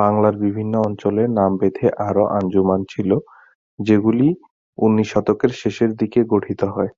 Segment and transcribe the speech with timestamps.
[0.00, 3.10] বাংলার বিভিন্ন অঞ্চলে নামভেদে আরও আঞ্জুমান ছিল
[3.78, 4.28] যেগুলি
[4.78, 6.92] ঊনিশ শতকের শেষের দিকে গঠিত হয়।